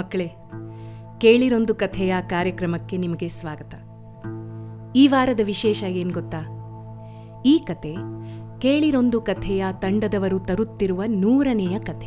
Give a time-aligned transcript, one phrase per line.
[0.00, 0.26] ಮಕ್ಕಳೇ,
[1.18, 3.74] ಕೇಳಿರೊಂದು ಕಥೆಯ ಕಾರ್ಯಕ್ರಮಕ್ಕೆ ನಿಮಗೆ ಸ್ವಾಗತ.
[4.96, 6.40] ಈ ವಾರದ ವಿಶೇಷ ಏನು ಗೊತ್ತಾ?
[7.46, 7.96] ಈ ಕತೆ
[8.58, 12.06] ಕೇಳಿರೊಂದು ಕಥೆಯ ತಂಡದವರು ತರುತ್ತಿರುವ ನೂರನೆಯ ಕಥೆ.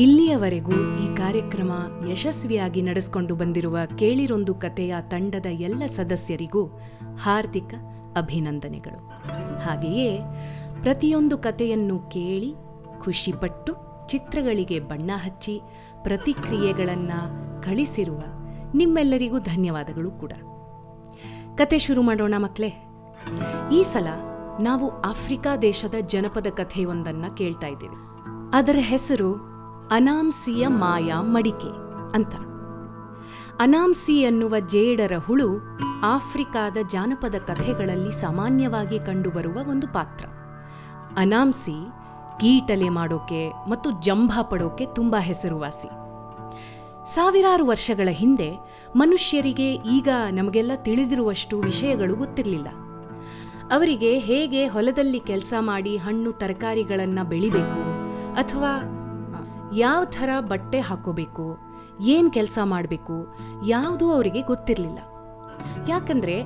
[0.00, 1.72] ಇಲ್ಲಿಯವರೆಗೂ ಈ ಕಾರ್ಯಕ್ರಮ
[2.10, 6.66] ಯಶಸ್ವಿಯಾಗಿ ನಡೆಸಿಕೊಂಡು ಬಂದಿರುವ ಕೇಳಿರೊಂದು ಕಥೆಯ ತಂಡದ ಎಲ್ಲ ಸದಸ್ಯರಿಗೂ
[7.18, 7.74] ಹಾರ್ದಿಕ
[8.16, 9.08] ಅಭಿನಂದನೆಗಳು.
[9.60, 10.18] ಹಾಗೆಯೇ
[10.82, 12.54] ಪ್ರತಿಯೊಂದು ಕಥೆಯನ್ನು ಕೇಳಿ
[13.04, 15.60] ಖುಷಿಪಟ್ಟು ಚಿತ್ರಗಳಿಗೆ ಬಣ್ಣ ಹಚ್ಚಿ
[16.02, 17.20] ಪ್ರತಿಕ್ರಿಯೆಗಳನ್ನು
[17.62, 18.20] ಕಳಿಸಿರುವ
[18.74, 20.32] ನಿಮ್ಮೆಲ್ಲರಿಗೂ ಧನ್ಯವಾದಗಳು ಕೂಡ.
[21.56, 22.86] ಕತೆ ಶುರು ಮಾಡೋಣ ಮಕ್ಕಳೇ
[23.72, 24.06] ಈ ಸಲ
[24.62, 27.98] ನಾವು ಆಫ್ರಿಕಾ ದೇಶದ ಜನಪದ ಕಥೆಯೊಂದನ್ನು ಕೇಳ್ತಾ ಇದ್ದೇವೆ.
[28.52, 29.34] ಅದರ ಹೆಸರು
[29.90, 31.72] ಅನಾಂಸಿಯ ಮಾಯಾ ಮಡಿಕೆ
[32.14, 32.34] ಅಂತ.
[33.60, 40.26] ಅನಾಂಸಿ ಎನ್ನುವ ಜೇಡರ ಹುಳು ಆಫ್ರಿಕಾದ ಜಾನಪದ ಕಥೆಗಳಲ್ಲಿ ಸಾಮಾನ್ಯವಾಗಿ ಕಂಡುಬರುವ ಒಂದು ಪಾತ್ರ.
[41.16, 41.99] ಅನಾಮ್ಸಿ
[42.40, 45.88] ಕೀಟಲೆ ಮಾಡೋಕೆ ಮತ್ತು ಜಂಭ ಪಡೋಕೆ ತುಂಬ ಹೆಸರುವಾಸಿ.
[47.14, 48.48] ಸಾವಿರಾರು ವರ್ಷಗಳ ಹಿಂದೆ
[48.96, 52.68] ಮನುಷ್ಯರಿಗೆ ಈಗ ನಮಗೆಲ್ಲ ತಿಳಿದಿರುವಷ್ಟು ವಿಷಯಗಳು ಗೊತ್ತಿರಲಿಲ್ಲ.
[53.72, 57.82] ಅವರಿಗೆ ಹೇಗೆ ಹೊಲದಲ್ಲಿ ಕೆಲಸ ಮಾಡಿ ಹಣ್ಣು ತರಕಾರಿಗಳನ್ನು ಬೆಳಿಬೇಕು
[58.34, 58.72] ಅಥವಾ
[59.76, 61.46] ಯಾವ ಥರ ಬಟ್ಟೆ ಹಾಕೋಬೇಕು,
[62.14, 63.16] ಏನು ಕೆಲಸ ಮಾಡಬೇಕು
[63.68, 65.00] ಯಾವುದೂ ಅವರಿಗೆ ಗೊತ್ತಿರಲಿಲ್ಲ.
[65.88, 66.36] ಯಾಕಂದ್ರೆ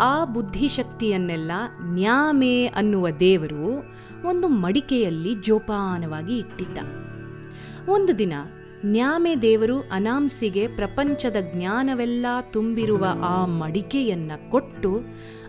[0.00, 3.94] ಆ ಬುದ್ಧಿಶಕ್ತಿಯನ್ನೆಲ್ಲ ನ್ಯಾಮೆ ಅನ್ನುವ ದೇವರು
[4.28, 6.78] ಒಂದು ಮಡಿಕೆಯಲ್ಲಿ ಜೋಪಾನವಾಗಿ ಇಟ್ಟಿದ್ದ.
[7.88, 8.32] ಒಂದು ದಿನ
[8.84, 15.00] ನ್ಯಾಮೆ ದೇವರು ಅನಾಂಸಿಗೆ ಪ್ರಪಂಚದ ಜ್ಞಾನವೆಲ್ಲ ತುಂಬಿರುವ ಆ ಮಡಿಕೆಯನ್ನು ಕೊಟ್ಟು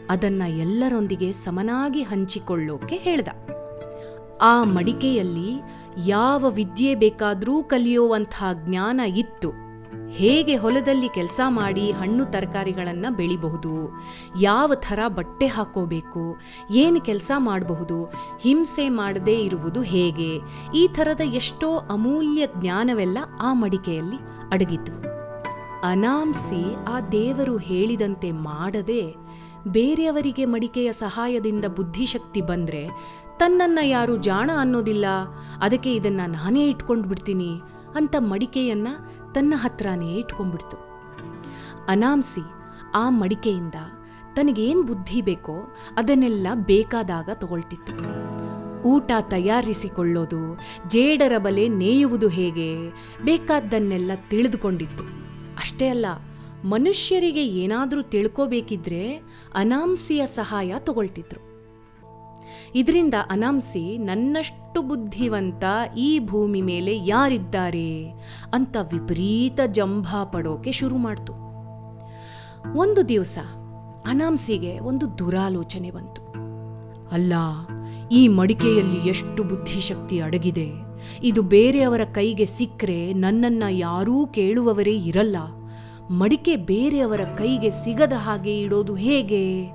[0.10, 3.28] ಅದನ್ನ ಎಲ್ಲರೊಂದಿಗೆ ಸಮನಾಗಿ ಹಂಚಿಕೊಳ್ಳೋಕೆ ಹೇಳ್ದ.
[4.42, 5.62] ಆ ಮಡಿಕೆಯಲ್ಲಿ
[6.08, 9.69] ಯಾವ ವಿದ್ಯೆ ಬೇಕಾದರೂ ಕಲಿಯುವಂಥ ಜ್ಞಾನ ಇತ್ತು.
[10.12, 14.02] ಹೇಗೆ ಹೊಲದಲ್ಲಿ ಕೆಲಸ ಮಾಡಿ ಹಣ್ಣು ತರಕಾರಿಗಳನ್ನು ಬೆಳಿಬಹುದು?
[14.42, 16.38] ಯಾವ ಥರ ಬಟ್ಟೆ ಹಾಕೋಬೇಕು?
[16.72, 18.14] ಏನು ಕೆಲಸ ಮಾಡಬಹುದು?
[18.40, 20.40] ಹಿಂಸೆ ಮಾಡದೇ ಇರುವುದು ಹೇಗೆ?
[20.76, 24.16] ಈ ಥರದ ಎಷ್ಟೋ ಅಮೂಲ್ಯ ಜ್ಞಾನವೆಲ್ಲ ಆ ಮಡಿಕೆಯಲ್ಲಿ
[24.52, 25.10] ಅಡಗಿತು
[25.84, 29.16] ಅನಾಂಸಿ ಆ ದೇವರು ಹೇಳಿದಂತೆ ಮಾಡದೆ
[29.68, 32.90] ಬೇರೆಯವರಿಗೆ ಮಡಿಕೆಯ ಸಹಾಯದಿಂದ ಬುದ್ಧಿಶಕ್ತಿ ಬಂದ್ರೆ
[33.40, 35.06] ತನ್ನನ್ನ ಯಾರು ಜಾಣ ಅನ್ನೋದಿಲ್ಲ.
[35.62, 37.62] ಅದಕ್ಕೆ ಇದನ್ನ ನಾನೇ ಇಟ್ಕೊಂಡು ಬಿಡ್ತೀನಿ
[37.96, 38.88] ಅಂತ ಮಡಿಕೆಯನ್ನ
[39.34, 40.78] ತನ್ನ ಹತ್ರನೇ ಇಟ್ಕೊಂಡ್ಬಿಡ್ತು.
[41.88, 42.42] ಅನಾಮ್ಸಿ
[42.96, 43.76] ಆ ಮಡಿಕೆಯಿಂದ
[44.36, 47.94] ತನಗೇನು ಬುದ್ಧಿ ಬೇಕೋ ಅದನ್ನೆಲ್ಲ ಬೇಕಾದಾಗ ತಗೊಳ್ತಿತ್ತು.
[48.84, 50.60] ಊಟ ತಯಾರಿಸಿಕೊಳ್ಳೋದು,
[50.90, 52.90] ಜೇಡರ ಬಲೆ ನೇಯುವುದು ಹೇಗೆ
[53.24, 55.04] ಬೇಕಾದ್ದನ್ನೆಲ್ಲ ತಿಳಿದುಕೊಂಡಿತ್ತು.
[55.56, 56.06] ಅಷ್ಟೇ ಅಲ್ಲ,
[56.64, 59.16] ಮನುಷ್ಯರಿಗೆ ಏನಾದರೂ ತಿಳ್ಕೋಬೇಕಿದ್ರೆ
[59.56, 61.49] ಅನಾಂಸಿಯ ಸಹಾಯ ತಗೊಳ್ತಿದ್ರು.
[62.76, 65.64] ಇದರಿಂದ ಅನಾಂಸಿ ನನ್ನಷ್ಟು ಬುದ್ಧಿವಂತ
[65.98, 68.10] ಈ ಭೂಮಿ ಮೇಲೆ ಯಾರಿದ್ದಾರೆ
[68.54, 71.34] ಅಂತ ವಿಪರೀತ ಜಂಭ ಪಡೋಕೆ ಶುರು ಮಾಡ್ತು.
[72.78, 73.38] ಒಂದು ದಿವಸ
[74.06, 76.22] ಅನಾಂಸಿಗೆ ಒಂದು ದುರಾಲೋಚನೆ ಬಂತು.
[77.10, 77.34] ಅಲ್ಲ,
[78.12, 80.70] ಈ ಮಡಿಕೆಯಲ್ಲಿ ಎಷ್ಟು ಬುದ್ಧಿಶಕ್ತಿ ಅಡಗಿದೆ.
[81.24, 85.38] ಇದು ಬೇರೆಯವರ ಕೈಗೆ ಸಿಕ್ಕರೆ ನನ್ನನ್ನ ಯಾರೂ ಕೇಳುವವರೇ ಇರಲ್ಲ.
[86.12, 89.72] ಮಡಿಕೆ ಬೇರೆಯವರ ಕೈಗೆ ಸಿಗದ ಹಾಗೆ ಇಡೋದು ಹೇಗೆ?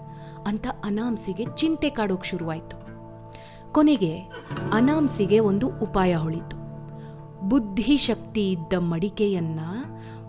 [0.47, 2.77] ಅಂತ ಅನಾಮ್ಸಿಗೆ ಚಿಂತೆ ಕಾಡೋಕೆ ಶುರುವಾಯಿತು.
[3.72, 4.19] ಕೊನೆಗೆ
[4.72, 6.56] ಅನಾಮ್ಸಿಗೆ ಒಂದು ಉಪಾಯ ಹೊಳಿತು.
[7.49, 9.60] ಬುದ್ಧಿಶಕ್ತಿ ಇದ್ದ ಮಡಿಕೆಯನ್ನ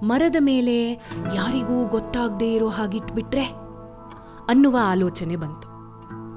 [0.03, 0.93] ಮರದ ಮೇಲೆ
[1.35, 3.45] ಯಾರಿಗೂ ಗೊತ್ತಾಗದೇ ಇರೋ ಹಾಗಿಟ್ಬಿಟ್ರೆ
[4.47, 5.67] ಅನ್ನುವ ಆಲೋಚನೆ ಬಂತು.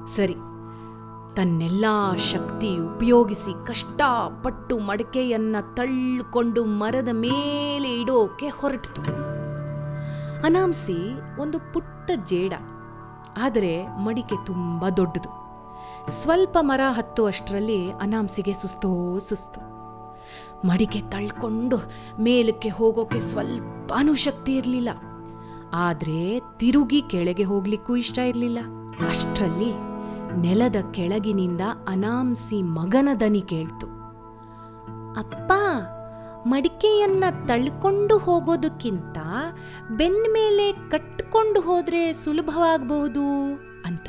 [0.07, 0.35] ಸರಿ,
[1.35, 1.85] ತನ್ನೆಲ್ಲ
[2.17, 9.01] ಶಕ್ತಿ ಉಪಯೋಗಿಸಿ ಕಷ್ಟಪಟ್ಟು ಮಡಿಕೆಯನ್ನ ತಳ್ಳಿಕೊಂಡು ಮರದ ಮೇಲೆ ಇಡೋಕೆ ಹೊರಟಿತು.
[10.45, 10.97] ಅನಾಮ್ಸಿ
[11.41, 12.53] ಒಂದು ಪುಟ್ಟ ಜೇಡ.
[13.37, 15.39] ಆದರೆ ಮಡಿಕೆ ತುಂಬ ದೊಡ್ಡದು.
[16.09, 19.69] ಸ್ವಲ್ಪ ಮರ ಹತ್ತುವಷ್ಟರಲ್ಲಿ ಅನಾಮ್ಸಿಗೆ ಸುಸ್ತೋ, ಸುಸ್ತು.
[20.67, 21.77] ಮಡಿಕೆ ತಳ್ಕೊಂಡು
[22.21, 24.89] ಮೇಲಕ್ಕೆ ಹೋಗೋಕೆ ಸ್ವಲ್ಪನೂ ಶಕ್ತಿ ಇರಲಿಲ್ಲ.
[25.73, 28.59] ಆದರೆ ತಿರುಗಿ ಕೆಳಗೆ ಹೋಗ್ಲಿಕ್ಕೂ ಇಷ್ಟ ಇರಲಿಲ್ಲ.
[29.09, 29.89] ಅಷ್ಟರಲ್ಲಿ
[30.41, 33.87] ನೆಲದ ಕೆಳಗಿನಿಂದ ಅನಾಮ್ಸಿ ಮಗನ ದನಿ ಕೇಳ್ತು.
[35.19, 35.51] ಅಪ್ಪ
[36.45, 39.17] ಮಡಿಕೆಯನ್ನ ತಳ್ಕೊಂಡು ಹೋಗೋದಕ್ಕಿಂತ
[39.97, 43.53] ಬೆನ್ನ ಮೇಲೆ ಕಟ್ಕೊಂಡು ಹೋದ್ರೆ ಸುಲಭವಾಗಬಹುದು
[43.85, 44.05] ಅಂತ.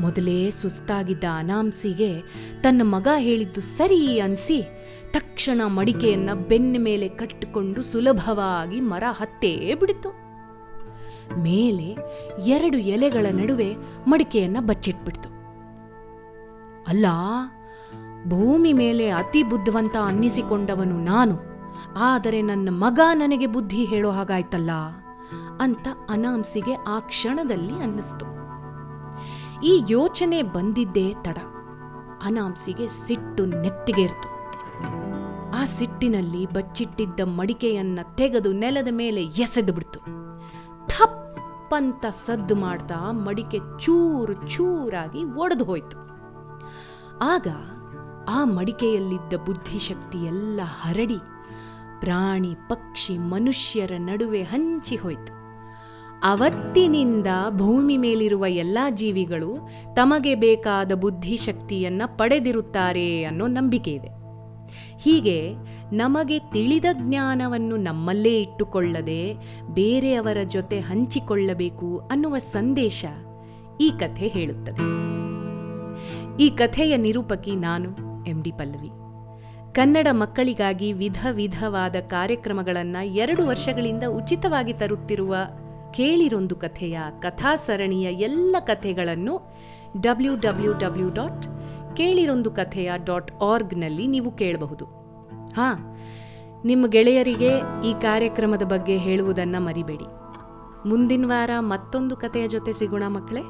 [0.00, 2.20] ಮೊದಲೇ ಸುಸ್ತಾಗಿದ್ದ ಅನಾಂಸಿಗೆ
[2.62, 4.62] ತನ್ನ ಮಗ ಹೇಳಿದ್ದು ಸರಿ ಅನ್ಸಿ
[5.10, 10.28] ತಕ್ಷಣ ಮಡಿಕೆಯನ್ನ ಬೆನ್ನ ಮೇಲೆ ಕಟ್ಟಿಕೊಂಡು ಸುಲಭವಾಗಿ ಮರ ಹತ್ತೇ ಬಿಡಿತು.
[11.36, 11.96] ಮೇಲೆ
[12.50, 15.28] ಎರಡು ಎಲೆಗಳ ನಡುವೆ ಮಡಿಕೆಯನ್ನ ಬಚ್ಚಿಟ್ಬಿಡ್ತು.
[16.88, 17.06] ಅಲ್ಲ
[18.24, 21.38] ಭೂಮಿ ಮೇಲೆ ಅತಿ ಬುದ್ಧಿವಂತ ಅನ್ನಿಸಿಕೊಂಡವನು ನಾನು.
[21.96, 24.70] ಆದರೆ ನನ್ನ ಮಗ ನನಗೆ ಬುದ್ಧಿ ಹೇಳೋ ಹಾಗಾಯ್ತಲ್ಲ?
[25.60, 28.26] ಅಂತ ಅನಾಂಸಿಗೆ ಆ ಕ್ಷಣದಲ್ಲಿ ಅನ್ನಿಸ್ತು.
[29.64, 31.36] ಈ ಯೋಚನೆ ಬಂದಿದ್ದೇ ತಡ.
[32.24, 34.38] ಅನಾಂಸಿಗೆ ಸಿಟ್ಟು ನೆತ್ತಿಗೇರ್ತು
[35.50, 40.00] ಆ ಸಿಟ್ಟಿನಲ್ಲಿ ಬಚ್ಚಿಟ್ಟಿದ್ದ ಮಡಿಕೆಯನ್ನ ತೆಗೆದು ನೆಲದ ಮೇಲೆ ಎಸೆದು ಬಿಡ್ತು.
[40.86, 46.08] ಠಪ್ಪಂತ ಸದ್ದು ಮಾಡ್ತಾ ಮಡಿಕೆ ಚೂರು ಚೂರಾಗಿ ಒಡೆದು ಹೋಯ್ತು.
[47.18, 47.46] ಆಗ
[48.28, 51.18] ಆ ಮಡಿಕೆಯಲ್ಲಿದ್ದ ಬುದ್ಧಿಶಕ್ತಿಯೆಲ್ಲ ಹರಡಿ
[52.00, 55.38] ಪ್ರಾಣಿ, ಪಕ್ಷಿ, ಮನುಷ್ಯರ ನಡುವೆ ಹಂಚಿ ಹೋಯ್ತು.
[56.22, 64.08] ಅವತ್ತಿನಿಂದ ಭೂಮಿ ಮೇಲಿರುವ ಎಲ್ಲ ಜೀವಿಗಳು ತಮಗೆ ಬೇಕಾದ ಬುದ್ಧಿಶಕ್ತಿಯನ್ನು ಪಡೆದಿರುತ್ತಾರೆ ಅನ್ನೋ ನಂಬಿಕೆ ಇದೆ.
[64.98, 65.52] ಹೀಗೆ
[65.92, 69.34] ನಮಗೆ ತಿಳಿದ ಜ್ಞಾನವನ್ನು ನಮ್ಮಲ್ಲೇ ಇಟ್ಟುಕೊಳ್ಳದೆ
[69.68, 73.04] ಬೇರೆಯವರ ಜೊತೆ ಹಂಚಿಕೊಳ್ಳಬೇಕು ಅನ್ನುವ ಸಂದೇಶ
[73.80, 75.08] ಈ ಕಥೆ ಹೇಳುತ್ತದೆ.
[76.42, 78.07] ಈ ಕಥೆಯ ನಿರೂಪಕಿ ನಾನು.
[78.28, 78.90] M D Pallavi.
[79.74, 85.36] ಕನ್ನಡ ಮಕ್ಕಳಿಗಾಗಿ ವಿಧ ವಿಧವಾದ ಕಾರ್ಯಕ್ರಮಗಳನ್ನು ಎರಡು ವರ್ಷಗಳಿಂದ ಉಚಿತವಾಗಿ ತರುತ್ತಿರುವ
[85.94, 89.34] ಕೇಳಿರೊಂದು ಕಥೆಯ ಕಥಾ ಸರಣಿಯ ಎಲ್ಲ ಕಥೆಗಳನ್ನು
[90.00, 91.46] ಡಬ್ಲ್ಯೂ ಡಬ್ಲ್ಯೂ ಡಬ್ಲ್ಯೂ ಡಾಟ್
[91.96, 94.84] ಕೇಳಿರೊಂದು ಕಥೆಯ ಡಾಟ್ ಆರ್ಗ್ನಲ್ಲಿ ನೀವು ಕೇಳಬಹುದು.
[95.56, 95.96] ಹಾಂ,
[96.64, 97.52] ನಿಮ್ಮ ಗೆಳೆಯರಿಗೆ
[97.84, 100.08] ಈ ಕಾರ್ಯಕ್ರಮದ ಬಗ್ಗೆ ಹೇಳುವುದನ್ನು ಮರಿಬೇಡಿ.
[100.88, 103.42] ಮುಂದಿನ ವಾರ ಮತ್ತೊಂದು ಕಥೆಯ ಜೊತೆ ಸಿಗೋಣ ಮಕ್ಕಳೇ.